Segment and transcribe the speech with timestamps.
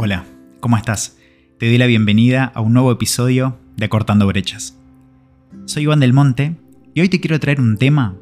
[0.00, 0.24] Hola,
[0.60, 1.18] ¿cómo estás?
[1.58, 4.78] Te doy la bienvenida a un nuevo episodio de Acortando Brechas.
[5.64, 6.54] Soy Iván del Monte
[6.94, 8.16] y hoy te quiero traer un tema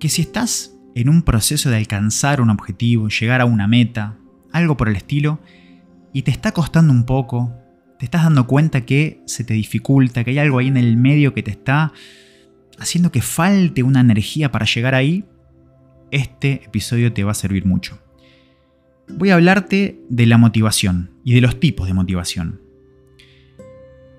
[0.00, 4.16] que si estás en un proceso de alcanzar un objetivo, llegar a una meta,
[4.50, 5.38] algo por el estilo,
[6.12, 7.54] y te está costando un poco,
[8.00, 11.32] te estás dando cuenta que se te dificulta, que hay algo ahí en el medio
[11.32, 11.92] que te está
[12.76, 15.24] haciendo que falte una energía para llegar ahí,
[16.10, 18.03] este episodio te va a servir mucho.
[19.08, 22.60] Voy a hablarte de la motivación y de los tipos de motivación.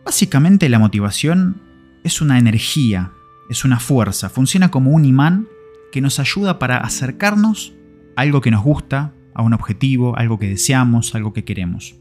[0.05, 1.61] Básicamente la motivación
[2.03, 3.11] es una energía,
[3.49, 5.47] es una fuerza, funciona como un imán
[5.91, 7.73] que nos ayuda para acercarnos
[8.15, 11.95] a algo que nos gusta, a un objetivo, algo que deseamos, algo que queremos.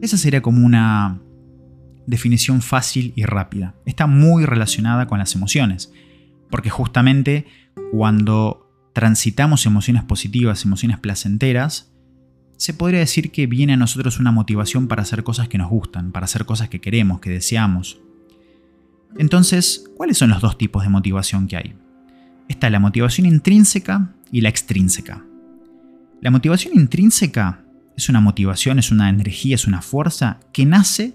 [0.00, 1.20] Esa sería como una
[2.06, 3.74] definición fácil y rápida.
[3.84, 5.92] Está muy relacionada con las emociones,
[6.50, 7.46] porque justamente
[7.92, 11.89] cuando transitamos emociones positivas, emociones placenteras,
[12.60, 16.12] se podría decir que viene a nosotros una motivación para hacer cosas que nos gustan,
[16.12, 18.02] para hacer cosas que queremos, que deseamos.
[19.16, 21.74] Entonces, ¿cuáles son los dos tipos de motivación que hay?
[22.48, 25.24] Está la motivación intrínseca y la extrínseca.
[26.20, 27.64] La motivación intrínseca
[27.96, 31.14] es una motivación, es una energía, es una fuerza que nace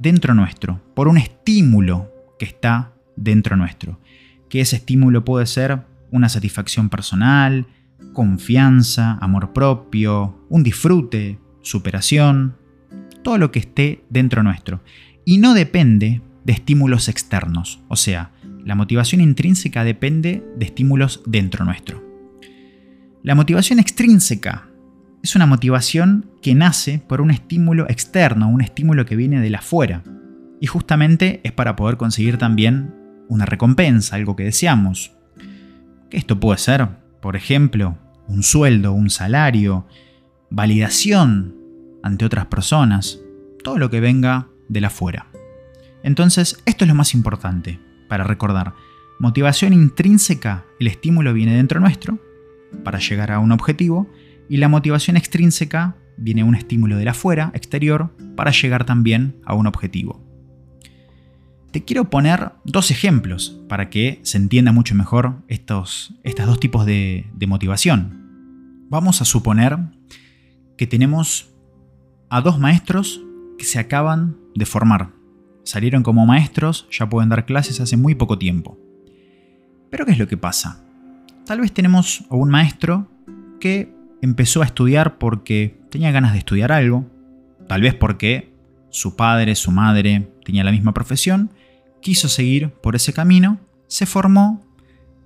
[0.00, 4.00] dentro nuestro, por un estímulo que está dentro nuestro.
[4.50, 7.68] Que ese estímulo puede ser una satisfacción personal,
[8.12, 12.56] confianza, amor propio, un disfrute, superación,
[13.22, 14.82] todo lo que esté dentro nuestro.
[15.24, 18.30] Y no depende de estímulos externos, o sea,
[18.64, 22.04] la motivación intrínseca depende de estímulos dentro nuestro.
[23.22, 24.68] La motivación extrínseca
[25.22, 29.58] es una motivación que nace por un estímulo externo, un estímulo que viene de la
[29.58, 30.02] afuera.
[30.60, 32.94] Y justamente es para poder conseguir también
[33.28, 35.12] una recompensa, algo que deseamos.
[36.10, 36.88] Esto puede ser,
[37.26, 39.84] por ejemplo, un sueldo, un salario,
[40.48, 41.56] validación
[42.04, 43.18] ante otras personas,
[43.64, 45.26] todo lo que venga de la afuera.
[46.04, 48.74] Entonces, esto es lo más importante para recordar.
[49.18, 52.20] Motivación intrínseca, el estímulo viene dentro nuestro
[52.84, 54.08] para llegar a un objetivo,
[54.48, 59.54] y la motivación extrínseca viene un estímulo de la afuera, exterior, para llegar también a
[59.54, 60.24] un objetivo.
[61.76, 66.14] Te quiero poner dos ejemplos para que se entienda mucho mejor estos,
[66.46, 68.86] dos tipos de, de motivación.
[68.88, 69.76] Vamos a suponer
[70.78, 71.50] que tenemos
[72.30, 73.20] a dos maestros
[73.58, 75.10] que se acaban de formar.
[75.64, 78.78] Salieron como maestros, ya pueden dar clases hace muy poco tiempo.
[79.90, 80.82] Pero ¿qué es lo que pasa?
[81.44, 83.06] Tal vez tenemos a un maestro
[83.60, 87.04] que empezó a estudiar porque tenía ganas de estudiar algo,
[87.68, 88.55] tal vez porque
[88.96, 91.50] su padre, su madre tenía la misma profesión,
[92.00, 94.64] quiso seguir por ese camino, se formó,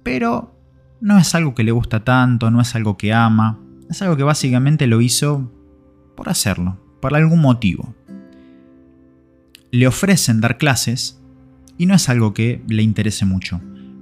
[0.03, 0.59] pero
[1.01, 4.25] no es algo que le gusta tanto, no es algo que ama, es algo que
[4.25, 5.53] básicamente lo hizo
[6.17, 7.95] por hacerlo, por algún motivo.
[9.71, 11.23] Le ofrecen dar clases
[11.79, 13.61] y no es algo que le interese mucho,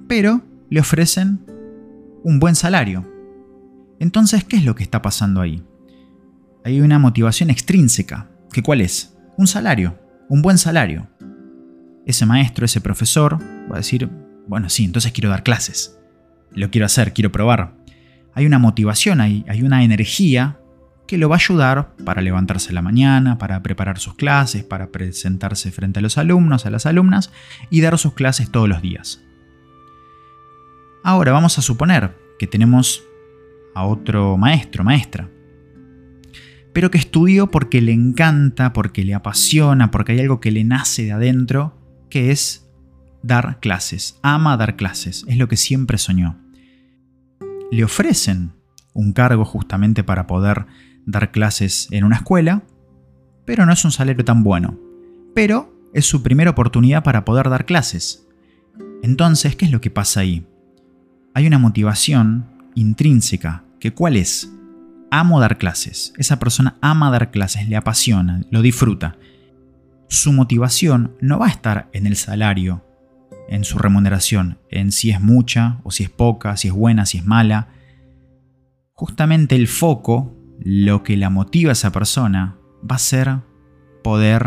[0.09, 0.41] pero
[0.71, 1.45] le ofrecen
[2.25, 3.05] un buen salario,
[3.99, 5.63] entonces, ¿qué es lo que está pasando ahí?
[6.65, 9.18] Hay una motivación extrínseca, que cuál es?
[9.39, 9.97] Un salario,
[10.29, 11.07] un buen salario.
[12.05, 13.41] Ese maestro, ese profesor,
[13.71, 14.11] va a decir,
[14.49, 15.97] bueno, sí, entonces quiero dar clases.
[16.51, 17.77] Lo quiero hacer, quiero probar.
[18.35, 20.59] Hay una motivación ahí, hay una energía
[21.07, 25.71] que lo va a ayudar para levantarse la mañana, para preparar sus clases, para presentarse
[25.71, 27.31] frente a los alumnos, a las alumnas
[27.71, 29.23] y dar sus clases todos los días.
[31.05, 33.05] Ahora vamos a suponer que tenemos
[33.73, 35.31] a otro maestro, maestra.
[36.79, 41.07] Pero que estudió porque le encanta, porque le apasiona, porque hay algo que le nace
[41.07, 41.77] de adentro,
[42.09, 42.71] que es
[43.21, 44.21] dar clases.
[44.23, 46.39] Ama dar clases, es lo que siempre soñó.
[47.73, 48.53] Le ofrecen
[48.95, 50.67] un cargo justamente para poder
[51.05, 52.63] dar clases en una escuela,
[53.45, 54.79] pero no es un salario tan bueno.
[55.35, 58.25] Pero es su primera oportunidad para poder dar clases.
[59.03, 60.47] Entonces, ¿qué es lo que pasa ahí?
[61.35, 64.53] Hay una motivación intrínseca, que cuál es?
[65.11, 66.13] Amo dar clases.
[66.19, 69.17] Esa persona ama dar clases, le apasiona, lo disfruta.
[70.09, 72.85] Su motivación no va a estar en el salario,
[73.49, 77.19] en su remuneración, en si es mucha o si es poca, si es buena, si
[77.19, 77.69] es mala.
[78.93, 82.57] Justamente el foco, lo que la motiva a esa persona,
[82.89, 83.39] va a ser
[84.03, 84.47] poder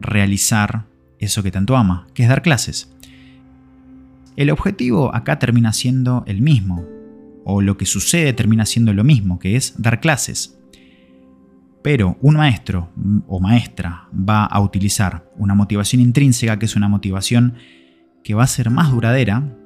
[0.00, 0.86] realizar
[1.18, 2.90] eso que tanto ama, que es dar clases.
[4.36, 6.84] El objetivo acá termina siendo el mismo,
[7.44, 10.58] o lo que sucede termina siendo lo mismo, que es dar clases.
[11.82, 12.90] Pero un maestro
[13.26, 17.54] o maestra va a utilizar una motivación intrínseca, que es una motivación
[18.22, 19.56] que va a ser más duradera,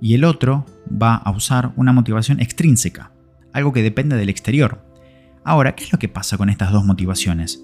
[0.00, 3.12] y el otro va a usar una motivación extrínseca,
[3.52, 4.84] algo que depende del exterior,
[5.44, 7.62] Ahora, ¿qué es lo que pasa con estas dos motivaciones?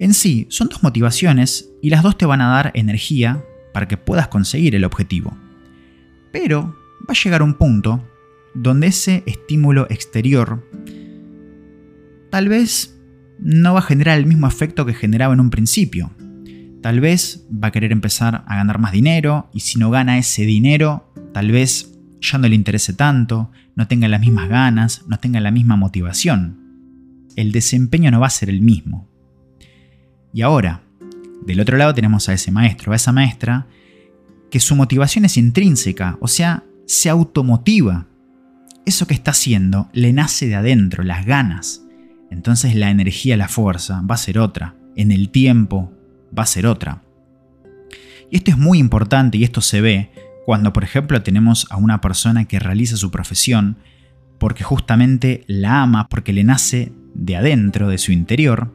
[0.00, 3.96] En sí, son dos motivaciones y las dos te van a dar energía para que
[3.96, 5.36] puedas conseguir el objetivo.
[6.32, 6.76] Pero
[7.08, 8.04] va a llegar un punto
[8.54, 10.68] donde ese estímulo exterior
[12.30, 12.98] tal vez
[13.38, 16.12] no va a generar el mismo efecto que generaba en un principio.
[16.82, 20.44] Tal vez va a querer empezar a ganar más dinero y si no gana ese
[20.44, 25.40] dinero, tal vez ya no le interese tanto, no tenga las mismas ganas, no tenga
[25.40, 26.58] la misma motivación.
[27.36, 29.08] El desempeño no va a ser el mismo.
[30.32, 30.82] Y ahora,
[31.44, 33.66] del otro lado tenemos a ese maestro, a esa maestra,
[34.50, 38.06] que su motivación es intrínseca, o sea, se automotiva.
[38.86, 41.84] Eso que está haciendo le nace de adentro, las ganas.
[42.30, 44.74] Entonces la energía, la fuerza va a ser otra.
[44.96, 45.92] En el tiempo
[46.36, 47.02] va a ser otra.
[48.30, 50.10] Y esto es muy importante y esto se ve
[50.46, 53.76] cuando, por ejemplo, tenemos a una persona que realiza su profesión
[54.38, 58.72] porque justamente la ama, porque le nace de adentro, de su interior,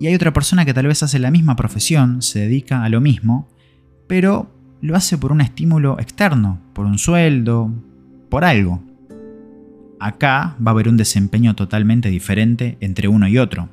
[0.00, 3.00] y hay otra persona que tal vez hace la misma profesión, se dedica a lo
[3.00, 3.48] mismo,
[4.06, 4.50] pero
[4.80, 7.72] lo hace por un estímulo externo, por un sueldo,
[8.28, 8.82] por algo.
[10.04, 13.70] Acá va a haber un desempeño totalmente diferente entre uno y otro.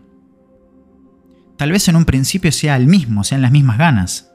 [1.57, 4.31] Tal vez en un principio sea el mismo, sean las mismas ganas,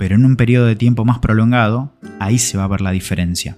[0.00, 3.56] pero en un periodo de tiempo más prolongado, ahí se va a ver la diferencia.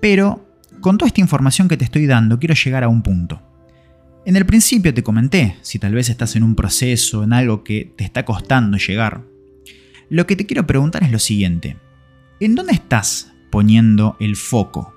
[0.00, 3.42] Pero, con toda esta información que te estoy dando, quiero llegar a un punto.
[4.24, 7.92] En el principio te comenté, si tal vez estás en un proceso, en algo que
[7.96, 9.22] te está costando llegar,
[10.10, 11.76] lo que te quiero preguntar es lo siguiente.
[12.38, 14.91] ¿En dónde estás poniendo el foco?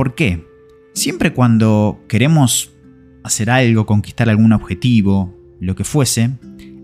[0.00, 0.48] ¿Por qué?
[0.94, 2.72] Siempre cuando queremos
[3.22, 6.38] hacer algo, conquistar algún objetivo, lo que fuese,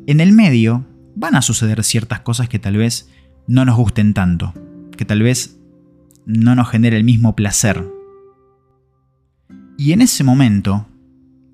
[0.07, 0.85] en el medio
[1.15, 3.09] van a suceder ciertas cosas que tal vez
[3.47, 4.53] no nos gusten tanto,
[4.99, 5.59] que tal vez
[6.27, 7.91] no nos genere el mismo placer
[9.79, 10.87] y en ese momento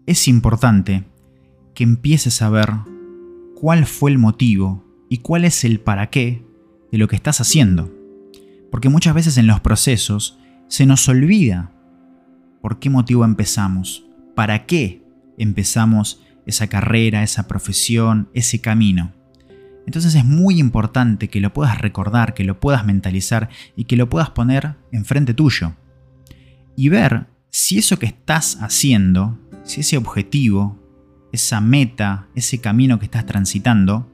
[0.07, 1.05] es importante
[1.77, 2.71] que empieces a ver
[3.55, 6.45] cuál fue el motivo y cuál es el para qué
[6.91, 7.89] de lo que estás haciendo.
[8.73, 10.41] Porque muchas veces en los procesos
[10.73, 11.71] se nos olvida
[12.63, 15.05] por qué motivo empezamos, para qué
[15.37, 19.13] empezamos esa carrera, esa profesión, ese camino.
[19.85, 24.09] Entonces es muy importante que lo puedas recordar, que lo puedas mentalizar y que lo
[24.09, 25.75] puedas poner enfrente tuyo.
[26.75, 30.81] Y ver si eso que estás haciendo, si ese objetivo,
[31.33, 34.11] esa meta, ese camino que estás transitando,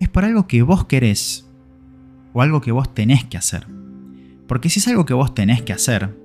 [0.00, 1.46] es por algo que vos querés
[2.32, 3.77] o algo que vos tenés que hacer.
[4.48, 6.18] Porque si es algo que vos tenés que hacer,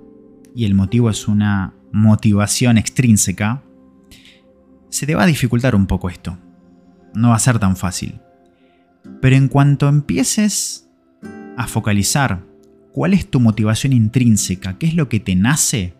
[0.55, 3.61] y el motivo es una motivación extrínseca,
[4.89, 6.37] se te va a dificultar un poco esto.
[7.13, 8.19] No va a ser tan fácil.
[9.21, 10.89] Pero en cuanto empieces
[11.57, 12.45] a focalizar
[12.93, 15.93] cuál es tu motivación intrínseca, qué es lo que te nace,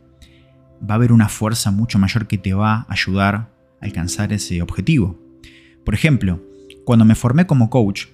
[0.80, 3.50] va a haber una fuerza mucho mayor que te va a ayudar a
[3.82, 5.20] alcanzar ese objetivo.
[5.84, 6.42] Por ejemplo,
[6.86, 8.06] cuando me formé como coach,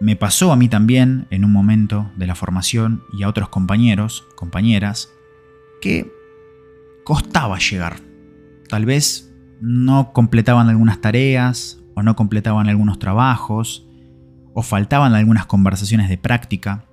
[0.00, 4.26] me pasó a mí también en un momento de la formación y a otros compañeros,
[4.34, 5.12] compañeras,
[5.80, 6.10] que
[7.04, 7.96] costaba llegar.
[8.68, 13.86] Tal vez no completaban algunas tareas o no completaban algunos trabajos
[14.52, 16.84] o faltaban algunas conversaciones de práctica.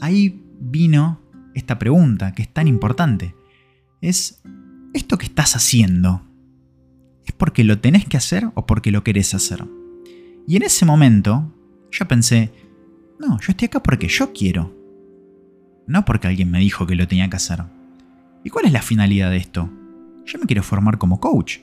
[0.00, 1.20] Ahí vino
[1.54, 3.34] esta pregunta que es tan importante
[4.00, 4.42] es,
[4.92, 6.22] ¿esto que estás haciendo
[7.26, 9.64] es porque lo tenés que hacer o porque lo querés hacer?
[10.46, 11.52] Y en ese momento
[11.90, 12.52] yo pensé,
[13.18, 14.74] no, yo estoy acá porque yo quiero,
[15.86, 17.62] no porque alguien me dijo que lo tenía que hacer.
[18.44, 19.70] ¿Y cuál es la finalidad de esto?
[20.24, 21.58] Yo me quiero formar como coach,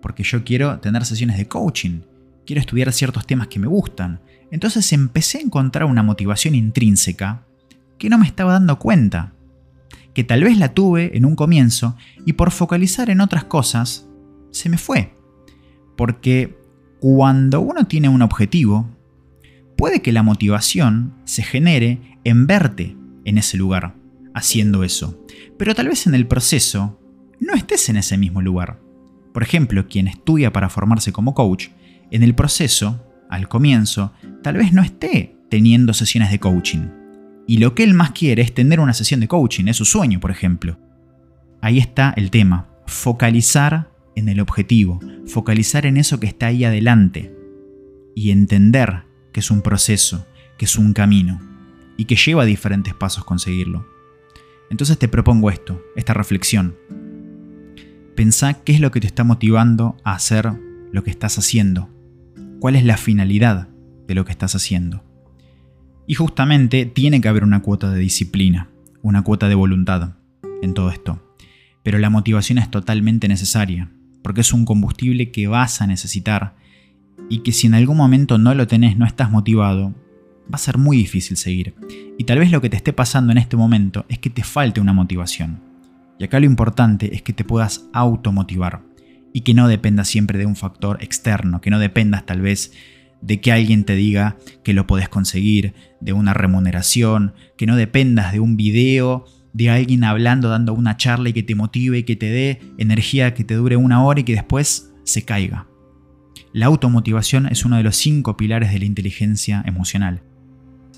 [0.00, 2.00] porque yo quiero tener sesiones de coaching,
[2.46, 4.20] quiero estudiar ciertos temas que me gustan.
[4.50, 7.44] Entonces empecé a encontrar una motivación intrínseca
[7.98, 9.34] que no me estaba dando cuenta
[10.14, 14.08] que tal vez la tuve en un comienzo y por focalizar en otras cosas,
[14.50, 15.14] se me fue.
[15.96, 16.58] Porque
[17.00, 18.88] cuando uno tiene un objetivo,
[19.78, 23.94] puede que la motivación se genere en verte en ese lugar,
[24.34, 25.24] haciendo eso.
[25.56, 27.00] Pero tal vez en el proceso
[27.40, 28.80] no estés en ese mismo lugar.
[29.32, 31.68] Por ejemplo, quien estudia para formarse como coach,
[32.10, 36.88] en el proceso, al comienzo, tal vez no esté teniendo sesiones de coaching
[37.48, 40.20] y lo que él más quiere es tener una sesión de coaching, es su sueño,
[40.20, 40.78] por ejemplo.
[41.62, 47.34] Ahí está el tema, focalizar en el objetivo, focalizar en eso que está ahí adelante
[48.14, 49.07] y entender
[49.38, 50.26] que es un proceso,
[50.56, 51.40] que es un camino
[51.96, 53.86] y que lleva diferentes pasos conseguirlo.
[54.68, 56.74] Entonces te propongo esto, esta reflexión.
[58.16, 60.52] Pensá qué es lo que te está motivando a hacer
[60.90, 61.88] lo que estás haciendo.
[62.58, 63.68] ¿Cuál es la finalidad
[64.08, 65.04] de lo que estás haciendo?
[66.08, 68.70] Y justamente tiene que haber una cuota de disciplina,
[69.02, 70.16] una cuota de voluntad
[70.62, 71.36] en todo esto.
[71.84, 73.88] pero la motivación es totalmente necesaria,
[74.24, 76.56] porque es un combustible que vas a necesitar
[77.28, 79.94] y que si en algún momento no lo tenés, no estás motivado,
[80.52, 81.74] va a ser muy difícil seguir.
[82.18, 84.80] Y tal vez lo que te esté pasando en este momento es que te falte
[84.80, 85.60] una motivación.
[86.18, 88.82] Y acá lo importante es que te puedas automotivar
[89.32, 92.72] y que no dependas siempre de un factor externo, que no dependas tal vez
[93.20, 98.32] de que alguien te diga que lo podés conseguir, de una remuneración, que no dependas
[98.32, 102.16] de un video, de alguien hablando, dando una charla y que te motive y que
[102.16, 105.66] te dé energía que te dure una hora y que después se caiga.
[106.52, 110.22] La automotivación es uno de los cinco pilares de la inteligencia emocional.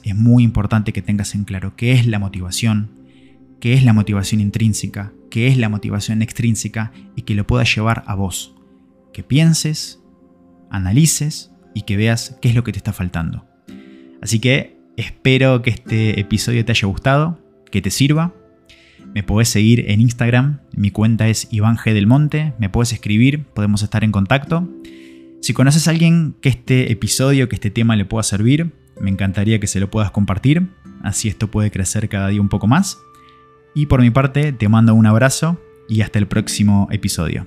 [0.03, 2.91] Es muy importante que tengas en claro qué es la motivación,
[3.61, 8.05] qué es la motivación intrínseca, qué es la motivación extrínseca y que lo puedas llevar
[8.07, 8.55] a vos.
[9.13, 10.01] Que pienses,
[10.71, 13.47] analices y que veas qué es lo que te está faltando.
[14.23, 18.35] Así que espero que este episodio te haya gustado, que te sirva.
[19.15, 21.93] Me puedes seguir en Instagram, mi cuenta es Iván G.
[21.95, 24.69] del Monte, me puedes escribir, podemos estar en contacto.
[25.41, 29.59] Si conoces a alguien que este episodio, que este tema le pueda servir, me encantaría
[29.59, 30.69] que se lo puedas compartir,
[31.03, 32.99] así esto puede crecer cada día un poco más.
[33.75, 37.47] Y por mi parte, te mando un abrazo y hasta el próximo episodio.